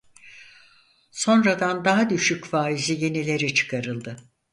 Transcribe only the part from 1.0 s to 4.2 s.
Sonradan daha düşük faizli yenileri çıkarıldı.